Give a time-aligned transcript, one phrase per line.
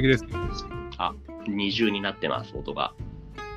[0.00, 0.24] です。
[1.48, 2.94] 二重になってます、音が。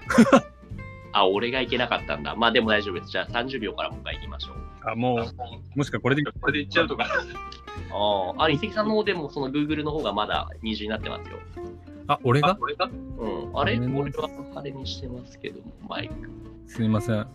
[1.14, 2.36] あ、俺がいけなかったんだ。
[2.36, 3.12] まあでも大丈夫です。
[3.12, 4.56] じゃあ30秒からもう一回行きましょう。
[4.90, 7.06] あ、もう、もしかこれで、これでいっちゃうとか。
[7.92, 11.38] ああ、あ、遺跡さんの方でもその Google の方がまだ二重になってますよ。
[12.08, 12.58] あ、俺が？
[12.60, 12.86] 俺が？
[12.86, 13.58] うん。
[13.58, 13.78] あれ？
[13.80, 16.30] 俺はあれにしてますけども、マイク。
[16.68, 17.28] すみません。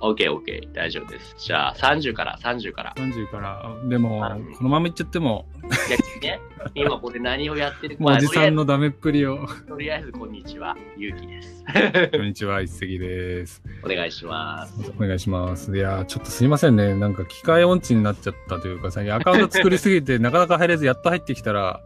[0.00, 0.72] OK、OK。
[0.72, 1.34] 大丈夫です。
[1.38, 2.94] じゃあ30から、30から。
[2.96, 3.66] 30から。
[3.66, 5.46] あでもあ、このままいっちゃっても、
[5.88, 6.40] 逆にね、
[6.74, 8.62] 今これ何をやってるか、もうおじさんの。
[8.62, 9.46] のダメっぷりを。
[9.68, 10.76] とりあえず、こんにちは。
[10.96, 11.64] ゆうきです。
[12.12, 13.62] こんにちは、一石です。
[13.84, 14.92] お願いします。
[14.96, 15.76] お願いします。
[15.76, 16.94] いやー、ちょっとすいませんね。
[16.94, 21.80] なんか機械音痴になっちゃったというか、最近アカウント作りすぎて、なかなか入れず、やっと入ってきたら。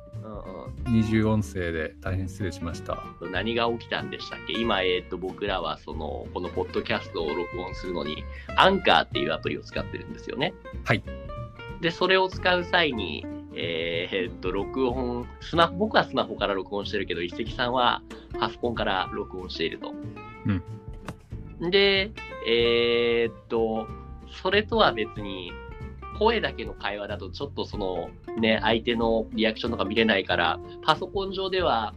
[0.87, 3.03] 二重音声で大変失礼しました。
[3.33, 4.53] 何が起きたんでしたっけ？
[4.53, 8.23] 今、えっ、と、僕らは、その、このポッドキャストを録音するのに、
[8.57, 10.55] アンカーっていうアプリを使ってるんですよね。
[10.85, 11.03] はい。
[11.81, 18.03] で、それを使う際に、えーえっと、録音、スマホ、僕はスマホから録音してるけど、一石さんは
[18.39, 19.93] パソコンから録音していると。
[21.61, 21.71] うん。
[21.71, 22.11] で、
[22.49, 23.87] えーっと、
[24.43, 25.53] それとは別に、
[26.19, 31.95] 声だけの会話だと、ちょっとその、ね、相手のリアクションとか見れないから、パソコン上では、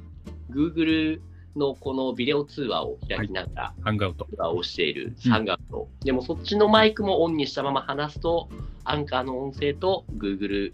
[0.51, 1.19] Google
[1.57, 4.25] のこのビデオ通話を開きながら、ハンガウト。
[4.29, 8.49] 通話をしているうんハンガウト、でもそっちのマイクもオンにしたまま話すと、
[8.83, 10.71] アンカーの音声と Google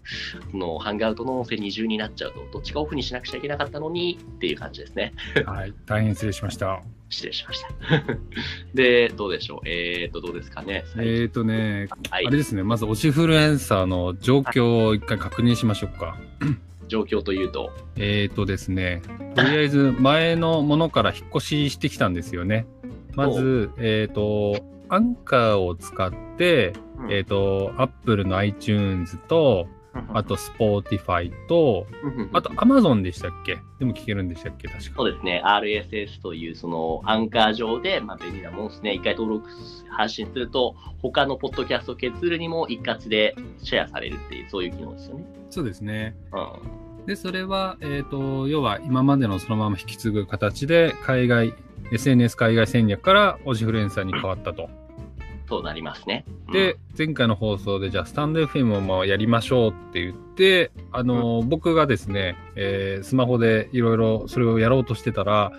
[0.52, 5.12] のハンガウトの音声二重になっちゃうと、どっちかオフにしなくちゃいけなかったのにっていう感じですね。
[5.46, 5.74] はい。
[5.86, 6.80] 大変失礼しました。
[7.08, 7.68] 失礼しました。
[8.74, 9.68] で、どうでしょう？
[9.68, 10.84] えーと、どうですかね？
[10.96, 16.16] えーとね、はいあれですね、まず推しフルエンサーの状況を一回確認しましょうか。
[16.88, 19.02] 状況というと、えーとですね、
[19.34, 22.66] とりあえず前のものから引っ越ししてきたんですよね。
[23.14, 26.72] まず、えーと、アンカーを使って、
[27.10, 29.66] えーと、Apple の iTunes と、
[30.12, 31.86] あと Spotify と、
[32.32, 33.58] あと Amazon でしたっけ？
[33.78, 34.68] でも聞けるんでしたっけ？
[34.68, 34.90] 確か。
[34.96, 38.94] そうですね、RSS というそのアンカー上で、まあ、便利なもんですね。
[38.94, 39.48] 一回登録、
[39.90, 45.24] 発信すると、他のポッドキャスト、ケツールにも一括でシェアされるっていう、そういう機能ですよね。
[45.50, 46.16] そうですね。
[46.32, 47.06] うん。
[47.06, 51.54] で、それは、えっ、と、要は今までのそのまま引き継ぐ形で、海外、
[51.92, 54.70] SNS 海外戦略から推しフルエンサーに変わったと。
[55.48, 56.24] そうなりますね。
[56.48, 56.52] うん。
[56.52, 65.52] で、、前回の放送で、じゃあ、スタンド FM をまあやりましょうって言って、あの、僕がですね、えースマホでいろいろそれをやろうとしてたら、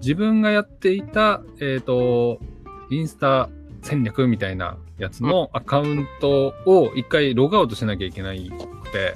[0.00, 2.38] 自分がやっていた、えっ、と、
[2.90, 3.48] インスタ
[3.82, 9.14] 戦略みたいなやつのアカウントを一回ログアウトしなきゃいけないくて、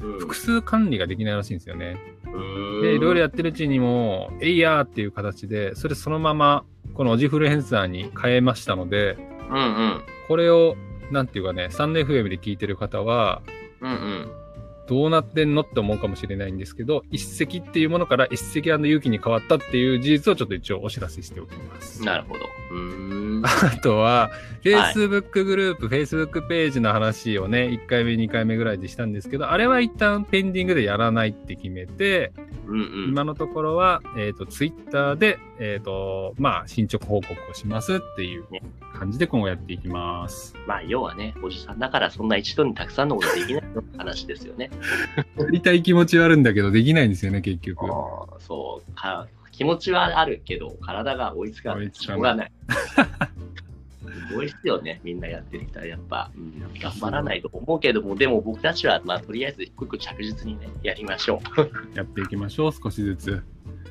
[0.00, 0.18] うん。
[0.18, 1.96] 複数管理ができないらしいんですよね。
[2.26, 2.82] うん。
[2.82, 9.16] で、いろいろやってるうちにも、えいやーっていう形で、それそのまま、このオジフルエンサーに変えましたので、
[9.52, 10.02] うんうん。
[10.28, 10.76] これを、
[11.10, 13.42] なんていうかね、スタンド FM で聞いてる方は、
[13.80, 14.32] うんうん。
[14.88, 22.04] どうなってんのって思うかもしれないんですけど、一石っていうものから一石勇気に変わったっていう事実をちょっと一応お知らせしておきます。
[22.04, 22.46] なるほど。
[23.44, 32.32] あとは、はい Facebook グループ、Facebook ページの話をね、1回目、2回目ぐらいでしたんですけど、あれは一旦ペンディングでやらないって決めて、
[32.66, 33.08] うんうん。
[33.08, 38.44] 今のところは、えっ、と、Twitter で、えっ、と、まあ、進捗報告をしますっていう
[38.94, 40.54] 感じで今後やっていきます。
[40.66, 44.70] まあ、要はね、おじさんだからそんな一度にたくさんのことできないの話ですよね。
[45.36, 47.86] やりたい気持ちはあるんだけど、できないんですよね、結局。
[48.38, 49.26] そうか。
[49.50, 51.84] 気持ちはあるけど、体が追いつかない。
[51.84, 52.52] 追いつかないしょうがない。
[54.32, 61.60] すごいっすよね、みんなやってる人はやっぱ、うん、頑張らないと思うけども、でも僕たちは、まあ、とりあえず一個一個着実にね、やりましょう。
[61.96, 63.42] やっていきましょう、少しずつ。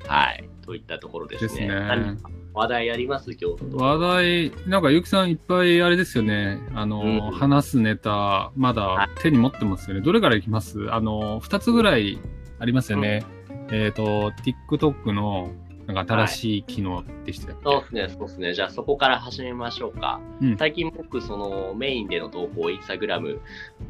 [0.07, 0.49] はい。
[0.65, 1.49] といったところですね。
[1.49, 2.17] ですね
[2.53, 3.31] 話題あります？
[3.31, 6.59] 今日話題、なんかゆきさんいっぱいあれですよね。
[6.73, 10.01] あの、うん話すネタ、まはだ手に持ってますよね。
[10.01, 10.91] どれからいきます？
[10.91, 12.19] あの、二つぐらい
[12.59, 13.23] ありますよね。
[13.71, 14.31] えっ、と、
[14.69, 15.51] TikTok の、
[15.93, 18.53] なんか新しい機能でしたっけ、そうですね、そうですね。
[18.53, 20.21] じゃあそこから始めましょうか。
[20.41, 23.41] うん最近僕、そのメインでの投稿、インスタグラム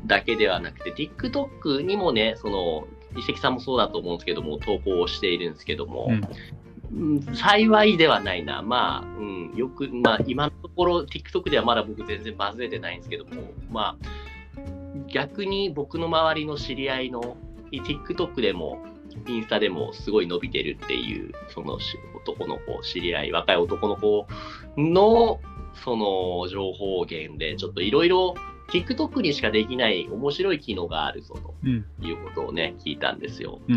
[0.06, 2.88] だけではなくて、TikTok にもね、その、
[3.18, 6.28] 遺跡さんもそうだと思うんですけども、投稿をしているんですけども、うん
[6.94, 8.62] うん幸いではないな。
[8.62, 13.32] まあ、うん、よく、まあ、今のところ TikTok ではまだ僕全然バズれてないんですけども、
[13.70, 14.08] まあ、
[15.08, 17.38] 逆に僕の周りの知り合いの
[17.72, 18.84] TikTok でも、
[19.28, 24.28] インスタでもすごい伸びてるっていう、そのし男の子、知り合い、若い男の子
[24.78, 25.40] の、
[25.84, 28.36] その情報源で、ちょっといろいろ
[28.72, 31.86] TikTok にしかできない面白い機能があるぞうん。
[32.02, 33.60] ということをね、聞いたんですよ。
[33.68, 33.76] うん。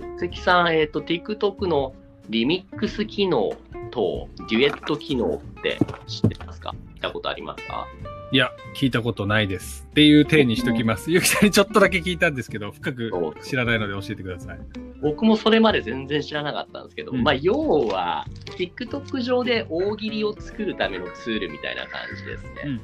[0.00, 0.18] うん。
[0.18, 1.94] 関さん、えっ、と、TikTok の
[2.28, 3.52] リミックス機能
[3.90, 6.74] とデュエット機能って知ってますか？
[6.96, 7.86] 見たことありますか？
[8.32, 9.86] いや、聞いたことないです。
[9.90, 11.12] っていう体にしときます。
[11.12, 13.12] ゆきさんにちょっとだけ聞いたんですけど、深く
[13.44, 14.58] 知らないので教えてください。
[15.00, 18.26] 僕もそれまで全然知らなかったんですけど、うんまあ要は
[18.56, 22.50] TikTok 上で大喜利を作るためのツールみたいな感じですね。
[22.64, 22.80] うんうん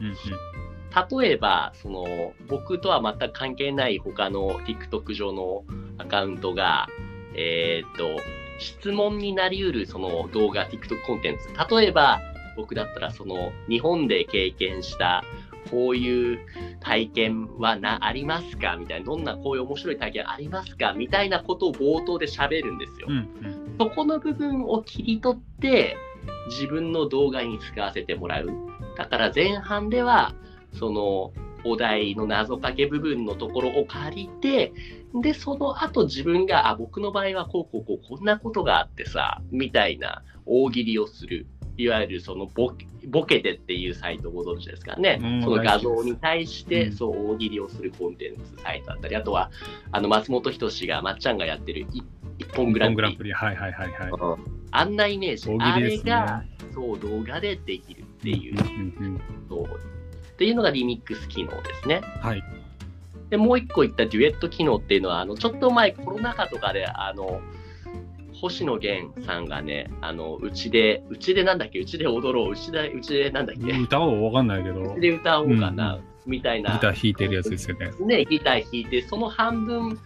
[1.18, 2.04] 例えばその
[2.48, 5.64] 僕とは全く関係ない他の TikTok 上の
[5.96, 6.86] アカウントが
[7.34, 8.20] えーっと
[8.58, 12.20] 質問になりうるその動画 TikTok コンテンツ例えば
[12.56, 15.24] 僕だったらその日本で経験した
[15.70, 16.40] こういう
[16.80, 23.06] 体験はなありますかみたいなどんなこういう面白い体験ありますかみたいなことを冒頭で喋るんですよ。
[23.08, 25.96] うんうんそこの部分を切り取って
[26.50, 28.48] 自分の動画に使わせてもらう。
[28.96, 30.34] だから前半では
[30.74, 31.32] その
[31.64, 34.72] お題の謎かけ部分のところを借りて、
[35.14, 41.46] で、その後自分が、あ、僕の場合はこうこうこうこんなことがあってさ、みたいな大喜利をする。
[41.76, 45.18] いわゆるそのボケボケてっていうサイトご存知ですかね。
[45.22, 49.50] うんその画像に対して、うんそう大喜利をするコンテンツサイトだったり、あとは
[49.90, 52.02] あの松本人志がまっちゃんがやってる一
[52.38, 53.32] 一本グランプリプリ。
[53.32, 54.40] はいはいはいはい。
[54.70, 62.02] あんなイメージ、大あれがそう動画でできるっていう、うんうんそうっていうのがリミックス機能ですね。
[62.22, 62.44] うんはい。
[63.30, 67.40] で、もう一個言ったデュエット機能っていうのは、あのちょっと前コロナ禍とかで、あの、
[68.42, 76.72] 星野源さんがね、あの、うちで、うちでなんだっけ、うちで踊ろう、うちで、うちでなんだっけ、う歌おうわかんないけどち、で歌おうかな、みたいな。
[76.72, 77.92] ギター弾いてるやつですよね。
[78.04, 79.96] ね、ギター弾いて、その半分、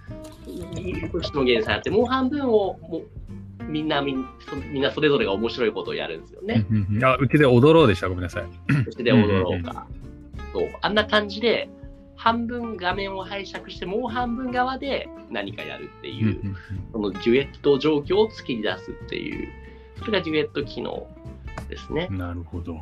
[1.13, 6.67] 星野源さんやって、もう半分を、もう、みんなみんそみんなそれぞれが面白いことをやるんですよね。
[6.71, 8.09] うんうんうんあ、うちで踊ろうでした？
[8.09, 8.45] ごめんなさい。
[8.87, 9.87] うちで踊ろうか。
[10.53, 10.69] そう。
[10.83, 11.69] あんな感じで、
[12.27, 16.57] 半分画面を拝借して、もう半分側で何かやるっていう、
[16.93, 19.49] そのデュエット状況を作り出すっていう、
[20.01, 21.07] それがデュエット機能
[21.69, 22.13] ですねう。
[22.13, 22.81] んなるほど。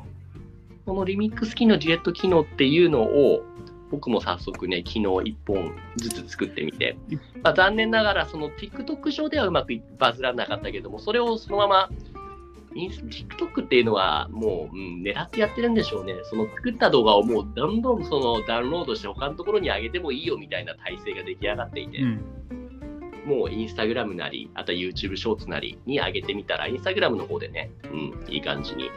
[0.87, 3.43] このリミックス機能、デュエット機能っていうのを、
[3.91, 6.97] 僕も早速ね、昨日1本ずつ作ってみて、
[7.43, 11.91] まあ、残念ながら、その TikTok 上ではうまくバズらなかったけども、それをそのまま、
[12.75, 16.15] インス TikTok っていうのはもう、うん、狙ってやってるんでしょうね。
[16.25, 22.21] その作った動画をもうどんどんそのダウンロードして他のところに上げてもいいよみたいな体制が出来上がっていて、うん。
[23.27, 28.91] もうインスタグラムなり、あとは YouTube ショーツなりに上げてみたら、インスタグラムの方でね、うん、いい感じに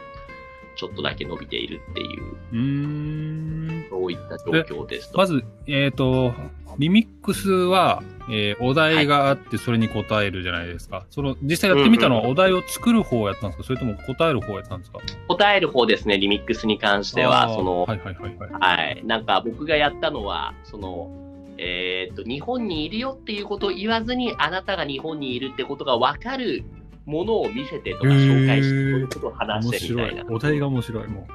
[0.76, 3.86] ちょっとだけ伸びているっていう、うん。
[3.90, 4.52] そういった状
[4.84, 5.18] 況ですと。
[5.18, 6.32] まず、えっ、と、
[6.78, 11.06] リミックスは、えーお題があって、それに答えるじゃないですか。
[11.08, 13.64] その、実際やってみたのは、うんお題を作る方をやったんですか？
[13.64, 14.98] それとも答える方をやったんですか？
[15.28, 17.54] 答える方ですね、リミックスに関してあは、ー。
[17.54, 18.50] その、はいはいはいはい。
[18.52, 21.10] はい、なんか僕がやったのは、その、
[21.56, 26.64] えーっと、日本にいるよっていうことを言わずに、あなたが日本にいるってことが分かる
[27.06, 30.24] ものを見せてとか紹介して、そういうことを話面してみたいな。。
[30.28, 31.26] お題が面白い、も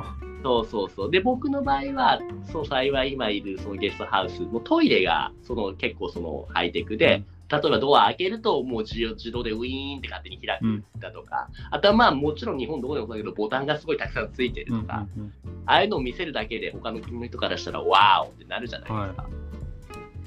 [0.44, 1.12] そうそうそう。
[1.12, 2.20] で、僕の場合は、
[2.52, 14.82] そう、幸い今いるそのゲストハウスのトイレが、その結構そのハイテクで、例えばドア開けるともう自動自動でウィーンって勝手に開くだとか、あとはまあもちろん日本どこでもそうだけどボタンがすごいたくさんついてるう。
[14.82, 15.34] とか、うんうん
[15.66, 19.30] ああいうのを見せるだけで他の国の人からしたらワーオってなるじゃないですか。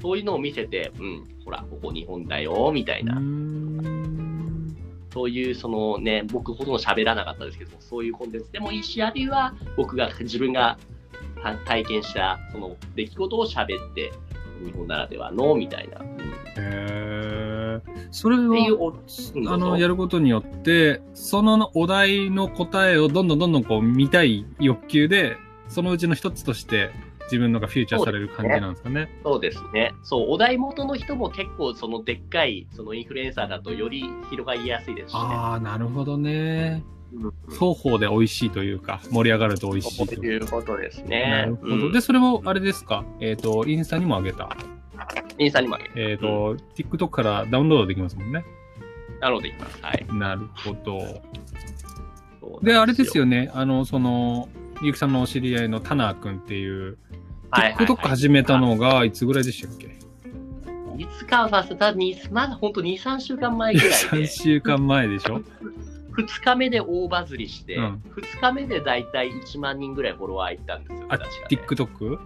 [0.01, 3.19] そういうのを見せて、うん、ほら、ここ日本だよ、みたいな、
[5.17, 10.77] そういうそのね、僕ほとんど喋らなかったですけども、そういうコンテンツでもいいし、あるいは僕が自分が
[11.43, 14.13] た体験したその出来事を喋って、
[14.63, 16.01] 日本ならではの、みたいな。
[16.01, 16.09] うん
[16.59, 25.39] へーそれは、っていうお、うんあの、やることによって、そのお題の答えをどんどんどんどんこう見たい欲求で、
[25.69, 26.91] そのうちの一つとして
[27.27, 29.09] 自分のがフューチャーされる感じなんですかね。
[29.23, 29.93] そうですね。
[30.03, 35.21] そう、お題元の人も結構そのでっかいそのインフルエンサーだとより広がりやすいですしね。
[35.21, 36.83] ああ、なるほどね。
[36.91, 36.97] うん
[37.49, 41.45] 双方で美味しいというか、盛り上がると美味しいということですなね。
[41.47, 41.75] るほど。
[41.75, 43.05] うんで、それもあれですか？
[43.21, 44.55] えっ、と、インスタにも上げた。
[45.39, 45.93] インスタにもあげる。
[45.97, 48.45] えっ、と、TikTok からダウンロードできますもんね。
[49.21, 49.79] なのでいきます。
[49.83, 50.07] はい。
[50.13, 51.23] なるほど。
[52.61, 53.51] で、なんあれですよね。
[53.55, 54.49] あの、その、
[54.83, 56.99] ゆうきさんのお知り合いのタナー君っていう、
[57.51, 59.87] はいはいはい TikTok 始めたのがいつぐらいでしたっけ？
[60.99, 65.41] いつかはさせたに、まだ本当2、3週間前ぐらい ?3 で、週間前でしょ
[66.17, 71.07] ？2日目で大バズりして、うん2日目でだいたい1万人ぐらいフォロワーいったんですよ。
[71.11, 72.19] あ、ね TikTok?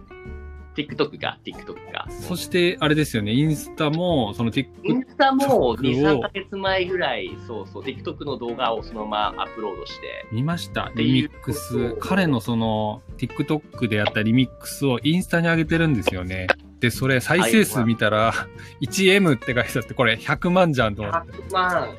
[0.75, 2.07] TikTok が、TikTok が。
[2.09, 3.33] そして、あれですよね。
[3.33, 10.91] インスタも、その TikTok インスタも2、TikTok を3ヶ月前ぐらい、そうそう、TikTok の動画をそのままアップロードして、見ました。
[10.95, 11.95] リミックス。
[11.99, 16.47] 彼のその、TikTok でやったリミックスをインスタに上げてるんですよね。
[16.79, 18.33] で、それ再生数見たら、
[18.81, 21.31] 1M って書いてあって、これ100万じゃんと思って。
[21.33, 21.89] 100万。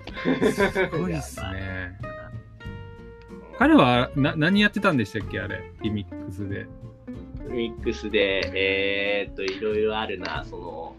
[0.52, 1.92] すごいっすね。
[3.58, 5.38] 彼はな何やってたんでしたっけ？
[5.38, 5.70] あれ。
[5.82, 6.66] リミックスで。
[7.52, 10.96] ミックスで、えー、っと、いろいろあるな、その、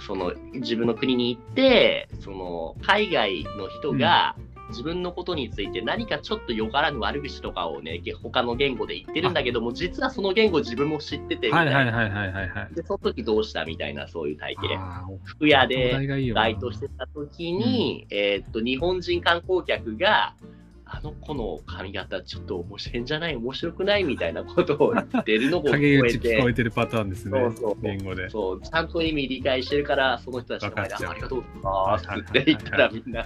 [0.00, 4.36] その自分の国に行って、その海外の人が
[4.70, 11.76] 自分のことについて何かちょっとよからぬ悪口とかをね、他の言語で言ってるんだけども、実はその言語自分も知っててみたはいいな。
[11.76, 12.74] はいはいはいはいはい。
[12.74, 14.78] で、その時どうしたみたいな、そういう体験。
[15.24, 20.34] 服屋東でバイトしてた時に、えーっと、日本人観光客が、
[20.86, 23.36] あの子の髪型ちょっと面白いんじゃない？
[23.36, 24.04] 面白くない？
[24.04, 27.40] みたいなことを言ってるのを 聞こえて、ち聞こえてるパターンですね。
[27.40, 28.28] そうそう言語で。
[28.30, 33.20] そう、ちゃんと意味理解してるから、その人たちの前で、あありがとうございますって言ったらみんな、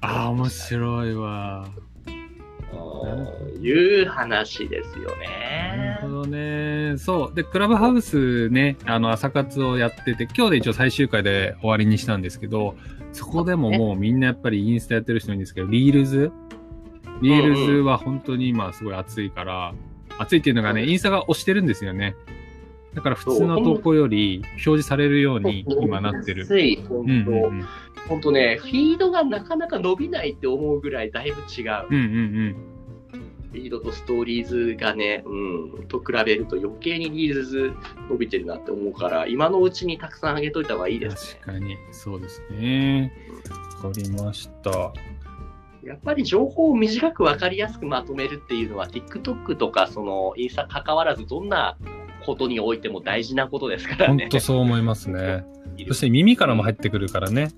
[0.00, 1.68] ああ、面白いわ。
[2.06, 6.08] うんいう話ですよなるねほ。
[6.08, 6.94] どね。
[6.96, 7.34] そう。
[7.34, 12.76] で、クラブハウスね、あの、朝活をやってて、今日で一応最終回で終わりにしたんですけど、
[13.12, 16.30] そこでももうみんなやっぱりインスタやってる人多いんですけど、リールズ
[17.20, 19.74] リールズは本当に今すごい熱いから、
[20.18, 22.14] 熱いっていうのがね、うんインスタが押してるんですよね。
[22.94, 26.46] だから普通の投稿より表示されるように今なってる。
[26.46, 27.66] つい、本うんうん当、うん。
[28.08, 31.86] 本当ね、フィードがなかなか伸びないって思うぐらいだいぶ違う。
[31.88, 32.56] うんうん
[33.50, 37.72] フィードとストーリーズがね、うん、と比べると余計にリールズ
[38.08, 41.10] 伸びてるなって思うから、今のうちにたくさん上げといた方がいいうん。
[41.10, 41.40] ですね。
[41.44, 43.12] 確かに、そうですね。
[43.82, 44.92] わかりました。
[45.90, 51.76] やっぱり情報を短く分かりやすくまとめるっていうのは、TikTok とかそのインスタ関わらず、どんな
[52.24, 54.24] ことにおいても大事なことですからね。
[54.24, 55.44] 本当そう思いますね。
[55.88, 57.48] そして耳からも入ってくるからね。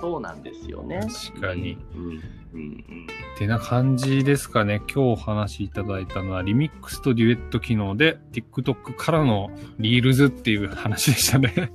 [0.00, 1.00] そうなんですよね。
[1.32, 1.76] 確かに。
[1.96, 2.20] うんうん
[2.52, 4.80] うんってな感じですかね。
[4.86, 9.50] 今日お話しいただいたのは、リミックスとデュエット機能で、TikTok からの
[9.80, 11.72] リールズっていう話でしたね。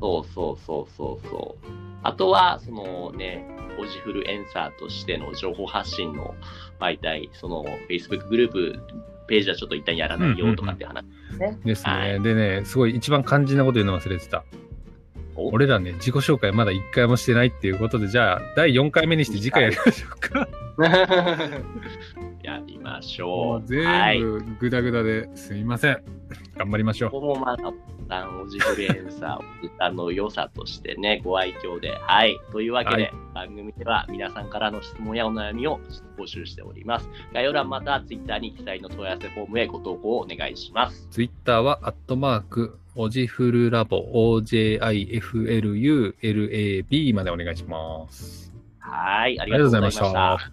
[0.00, 1.70] そうそうそうそうそう。
[2.02, 3.46] あとは、そのね、
[3.78, 6.34] オジフルエンサーとしての情報発信の
[6.80, 8.80] 媒体、その Facebook グループ、
[9.28, 11.58] ページはちょっと一旦やらないよとかって話ですね。
[11.64, 11.92] ですね。
[11.92, 14.44] はいでね、すごい一番肝心なこと言うの忘れてた。
[15.36, 20.48] お俺らね、自己紹介まだ一回もしてないっていうことで、じゃあ、第4回目にして次回やりましょうか。
[22.42, 23.74] やりましもょう。
[23.74, 24.20] うはい。
[24.20, 26.02] 全部グダグダですいません。
[26.56, 27.99] 頑張りましょう。
[28.10, 31.92] さん、オジフルエンサー、おじさんの良さとしてね、ご愛嬌で。
[31.92, 32.36] はい。
[32.50, 35.80] というわけで、はい番組では皆さんからの質問やお悩みを
[36.18, 37.08] 募集しております。
[37.32, 41.06] 概要欄または Twitter に記載の問い合わせフォームへご投稿をお願いします。
[41.10, 44.02] ツイッターは、アットマーク、オジフルラボ、
[44.40, 48.52] OJIFLULAB までお願いします。
[48.80, 49.38] はい。
[49.38, 50.50] あありがとうございました。